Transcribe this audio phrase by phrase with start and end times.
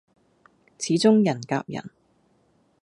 [0.79, 1.91] 始終人夾人